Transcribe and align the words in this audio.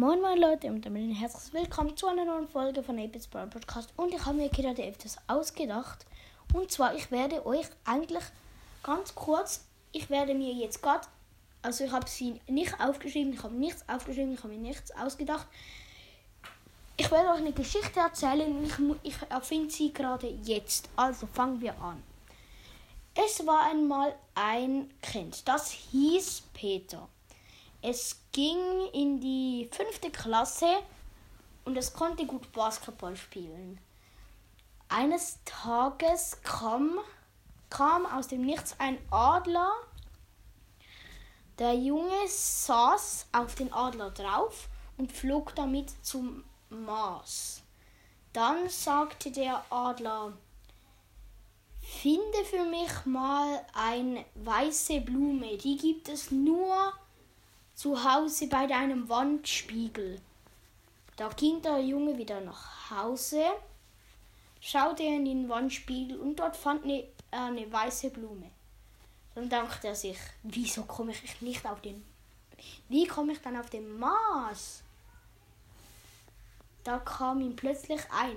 Moin 0.00 0.18
moin 0.22 0.40
Leute 0.40 0.68
und 0.68 0.86
damit 0.86 1.02
ein 1.02 1.14
herzliches 1.14 1.52
Willkommen 1.52 1.94
zu 1.94 2.06
einer 2.06 2.24
neuen 2.24 2.48
Folge 2.48 2.82
von 2.82 2.98
Apis 2.98 3.26
Brawl 3.26 3.48
Podcast 3.48 3.92
und 3.98 4.14
ich 4.14 4.24
habe 4.24 4.38
mir 4.38 4.48
gerade 4.48 4.82
etwas 4.82 5.18
ausgedacht 5.26 6.06
und 6.54 6.72
zwar 6.72 6.94
ich 6.94 7.10
werde 7.10 7.44
euch 7.44 7.66
eigentlich 7.84 8.24
ganz 8.82 9.14
kurz, 9.14 9.66
ich 9.92 10.08
werde 10.08 10.34
mir 10.34 10.54
jetzt 10.54 10.82
gerade, 10.82 11.06
also 11.60 11.84
ich 11.84 11.92
habe 11.92 12.08
sie 12.08 12.40
nicht 12.48 12.80
aufgeschrieben, 12.80 13.34
ich 13.34 13.42
habe 13.42 13.54
nichts 13.54 13.86
aufgeschrieben, 13.90 14.32
ich 14.32 14.42
habe 14.42 14.54
mir 14.54 14.60
nichts 14.60 14.90
ausgedacht. 14.92 15.46
Ich 16.96 17.10
werde 17.10 17.28
euch 17.28 17.40
eine 17.40 17.52
Geschichte 17.52 18.00
erzählen 18.00 18.56
und 18.56 18.64
ich, 19.02 19.12
ich 19.12 19.30
erfinde 19.30 19.68
sie 19.68 19.92
gerade 19.92 20.28
jetzt. 20.44 20.88
Also 20.96 21.26
fangen 21.26 21.60
wir 21.60 21.78
an. 21.78 22.02
Es 23.14 23.46
war 23.46 23.66
einmal 23.70 24.14
ein 24.34 24.90
Kind, 25.02 25.46
das 25.46 25.70
hieß 25.72 26.44
Peter. 26.54 27.06
Es 27.82 28.20
ging 28.32 28.58
in 28.92 29.20
die 29.20 29.49
fünfte 29.80 30.10
Klasse 30.10 30.82
und 31.64 31.76
es 31.76 31.92
konnte 31.92 32.26
gut 32.26 32.52
Basketball 32.52 33.16
spielen. 33.16 33.78
Eines 34.88 35.38
Tages 35.44 36.36
kam, 36.42 36.98
kam 37.70 38.04
aus 38.06 38.28
dem 38.28 38.42
Nichts 38.42 38.74
ein 38.78 38.98
Adler. 39.10 39.72
Der 41.58 41.74
Junge 41.74 42.26
saß 42.26 43.28
auf 43.32 43.54
den 43.54 43.72
Adler 43.72 44.10
drauf 44.10 44.68
und 44.98 45.12
flog 45.12 45.54
damit 45.54 45.92
zum 46.04 46.44
Mars. 46.68 47.62
Dann 48.32 48.68
sagte 48.68 49.30
der 49.30 49.64
Adler, 49.70 50.32
finde 51.80 52.44
für 52.44 52.64
mich 52.64 53.06
mal 53.06 53.64
eine 53.72 54.24
weiße 54.34 55.00
Blume, 55.00 55.56
die 55.56 55.76
gibt 55.76 56.08
es 56.08 56.30
nur 56.30 56.92
zu 57.80 58.04
Hause 58.04 58.46
bei 58.46 58.66
deinem 58.66 59.08
Wandspiegel. 59.08 60.20
Da 61.16 61.30
ging 61.30 61.62
der 61.62 61.78
Junge 61.78 62.18
wieder 62.18 62.38
nach 62.42 62.90
Hause, 62.90 63.42
schaute 64.60 65.02
in 65.02 65.24
den 65.24 65.48
Wandspiegel 65.48 66.20
und 66.20 66.36
dort 66.36 66.58
fand 66.58 66.84
er 66.84 67.04
eine 67.30 67.72
weiße 67.72 68.10
Blume. 68.10 68.50
Dann 69.34 69.48
dachte 69.48 69.88
er 69.88 69.94
sich, 69.94 70.18
wieso 70.42 70.82
komme 70.82 71.12
ich 71.12 71.40
nicht 71.40 71.64
auf 71.64 71.80
den. 71.80 72.04
Wie 72.90 73.06
komme 73.06 73.32
ich 73.32 73.40
dann 73.40 73.56
auf 73.56 73.70
den 73.70 73.98
Mars? 73.98 74.82
Da 76.84 76.98
kam 76.98 77.40
ihm 77.40 77.56
plötzlich 77.56 78.02
ein, 78.10 78.36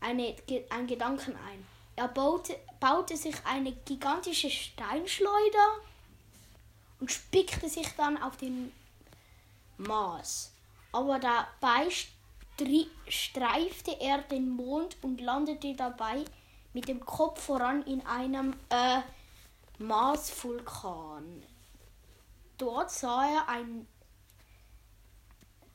eine, 0.00 0.34
ein 0.70 0.88
Gedanken 0.88 1.36
ein. 1.36 1.64
Er 1.94 2.08
baute, 2.08 2.58
baute 2.80 3.16
sich 3.16 3.36
eine 3.44 3.70
gigantische 3.84 4.50
Steinschleuder 4.50 5.68
und 7.00 7.10
spickte 7.10 7.68
sich 7.68 7.88
dann 7.96 8.20
auf 8.22 8.36
den 8.36 8.72
Mars. 9.76 10.52
Aber 10.92 11.18
dabei 11.18 11.88
streifte 13.08 14.00
er 14.00 14.22
den 14.22 14.48
Mond 14.48 14.96
und 15.02 15.20
landete 15.20 15.74
dabei 15.74 16.24
mit 16.72 16.88
dem 16.88 17.04
Kopf 17.04 17.42
voran 17.42 17.82
in 17.82 18.04
einem 18.06 18.54
äh, 18.70 19.00
Marsvulkan. 19.78 21.42
Dort 22.58 22.90
sah 22.90 23.26
er 23.26 23.48
ein 23.48 23.86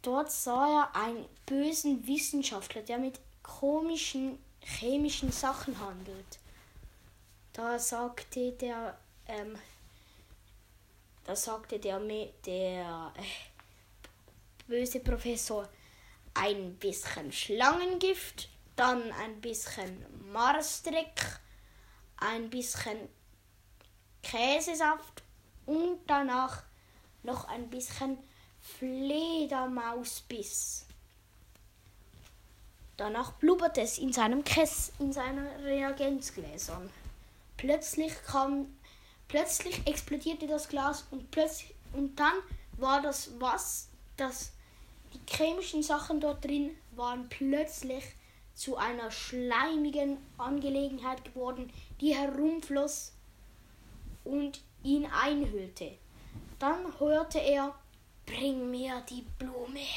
Dort 0.01 0.31
sah 0.31 0.67
er 0.67 0.95
einen 0.95 1.27
bösen 1.45 2.07
Wissenschaftler, 2.07 2.81
der 2.81 2.97
mit 2.97 3.19
komischen 3.43 4.39
chemischen 4.59 5.31
Sachen 5.31 5.79
handelt. 5.79 6.39
Da 7.53 7.77
sagte 7.77 8.51
der 8.53 8.97
ähm, 9.27 9.55
da 11.23 11.35
sagte 11.35 11.79
der, 11.79 11.99
der 12.45 13.13
äh, 13.15 13.23
böse 14.67 14.99
Professor 14.99 15.67
ein 16.33 16.75
bisschen 16.75 17.31
Schlangengift, 17.31 18.49
dann 18.75 19.11
ein 19.13 19.39
bisschen 19.41 20.05
Marsdreck, 20.31 21.39
ein 22.17 22.49
bisschen 22.49 23.09
Käsesaft 24.23 25.23
und 25.65 25.99
danach 26.07 26.63
noch 27.23 27.45
ein 27.45 27.69
bisschen 27.69 28.17
Fledermausbiss. 28.59 30.85
Danach 32.97 33.31
blubberte 33.33 33.81
es 33.81 33.97
in 33.97 34.13
seinem 34.13 34.43
Kess, 34.43 34.91
in 34.99 35.11
seinen 35.11 35.47
Reagenzgläsern. 35.63 36.87
Plötzlich 37.57 38.13
kam 38.23 38.67
Plötzlich 39.31 39.87
explodierte 39.87 40.45
das 40.45 40.67
Glas 40.67 41.07
und 41.09 41.31
plötzlich 41.31 41.73
und 41.93 42.19
dann 42.19 42.33
war 42.75 43.01
das 43.01 43.31
was, 43.39 43.87
das 44.17 44.51
die 45.13 45.19
chemischen 45.25 45.83
Sachen 45.83 46.19
dort 46.19 46.43
drin 46.43 46.75
waren 46.97 47.29
plötzlich 47.29 48.03
zu 48.55 48.75
einer 48.75 49.09
schleimigen 49.09 50.17
Angelegenheit 50.37 51.23
geworden, 51.23 51.71
die 52.01 52.13
herumfloss 52.13 53.13
und 54.25 54.59
ihn 54.83 55.05
einhüllte. 55.05 55.97
Dann 56.59 56.99
hörte 56.99 57.39
er, 57.39 57.73
bring 58.25 58.69
mir 58.69 59.01
die 59.09 59.25
Blume. 59.39 59.87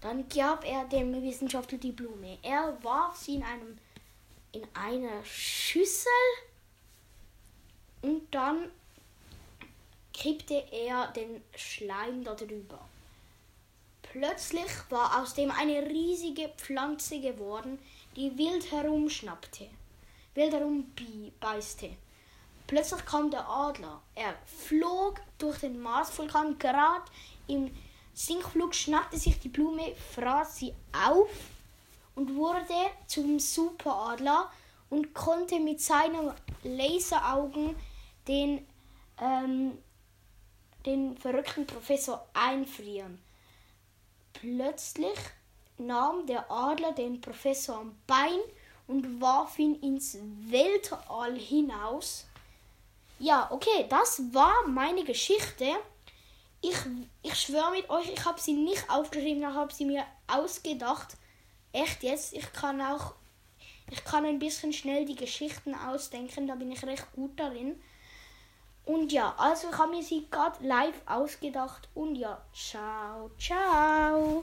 Dann 0.00 0.28
gab 0.28 0.64
er 0.64 0.84
dem 0.86 1.12
Wissenschaftler 1.22 1.78
die 1.78 1.92
Blume. 1.92 2.38
Er 2.42 2.76
warf 2.82 3.16
sie 3.16 3.36
in 3.36 3.44
einem 3.44 3.78
in 4.50 4.66
einer 4.74 5.24
Schüssel 5.24 6.10
dann 8.30 8.70
kippte 10.12 10.64
er 10.70 11.08
den 11.08 11.42
Schleim 11.56 12.24
darüber. 12.24 12.78
Plötzlich 14.02 14.70
war 14.88 15.22
aus 15.22 15.34
dem 15.34 15.50
eine 15.50 15.86
riesige 15.86 16.48
Pflanze 16.56 17.20
geworden, 17.20 17.78
die 18.16 18.36
wild 18.36 18.70
herumschnappte, 18.72 19.68
wild 20.34 20.52
herumbeißte. 20.52 21.90
Plötzlich 22.66 23.04
kam 23.04 23.30
der 23.30 23.48
Adler. 23.48 24.00
Er 24.14 24.34
flog 24.46 25.20
durch 25.38 25.58
den 25.58 25.80
Marsvulkan, 25.80 26.58
gerade 26.58 27.04
im 27.46 27.70
Sinkflug 28.12 28.74
schnappte 28.74 29.18
sich 29.18 29.38
die 29.38 29.48
Blume, 29.48 29.94
fraß 30.14 30.58
sie 30.58 30.74
auf 30.92 31.30
und 32.14 32.34
wurde 32.34 32.74
zum 33.06 33.38
Superadler 33.38 34.50
und 34.90 35.14
konnte 35.14 35.58
mit 35.60 35.80
seinen 35.80 36.32
Laseraugen 36.62 37.76
den, 38.30 38.64
ähm, 39.20 39.76
den 40.86 41.18
verrückten 41.18 41.66
Professor 41.66 42.24
einfrieren. 42.32 43.20
Plötzlich 44.32 45.18
nahm 45.78 46.26
der 46.26 46.48
Adler 46.48 46.92
den 46.92 47.20
Professor 47.20 47.78
am 47.78 47.98
Bein 48.06 48.38
und 48.86 49.20
warf 49.20 49.58
ihn 49.58 49.74
ins 49.80 50.16
Weltall 50.46 51.36
hinaus. 51.36 52.26
Ja, 53.18 53.48
okay, 53.50 53.86
das 53.88 54.22
war 54.32 54.66
meine 54.68 55.02
Geschichte. 55.02 55.66
Ich, 56.62 56.76
ich 57.22 57.34
schwöre 57.34 57.72
mit 57.72 57.90
euch, 57.90 58.10
ich 58.10 58.24
habe 58.24 58.40
sie 58.40 58.52
nicht 58.52 58.88
aufgeschrieben, 58.88 59.42
ich 59.42 59.48
habe 59.48 59.74
sie 59.74 59.86
mir 59.86 60.04
ausgedacht. 60.28 61.16
Echt 61.72 62.04
jetzt, 62.04 62.32
ich 62.32 62.52
kann 62.52 62.80
auch, 62.80 63.14
ich 63.90 64.04
kann 64.04 64.24
ein 64.24 64.38
bisschen 64.38 64.72
schnell 64.72 65.04
die 65.04 65.16
Geschichten 65.16 65.74
ausdenken, 65.74 66.46
da 66.46 66.54
bin 66.54 66.70
ich 66.70 66.84
recht 66.84 67.10
gut 67.12 67.38
darin. 67.40 67.80
Und 68.90 69.12
ja, 69.12 69.32
also 69.38 69.68
ich 69.70 69.78
habe 69.78 69.92
mir 69.92 70.02
sie 70.02 70.26
gerade 70.28 70.66
live 70.66 71.00
ausgedacht. 71.06 71.88
Und 71.94 72.16
ja, 72.16 72.42
ciao, 72.52 73.30
ciao. 73.38 74.42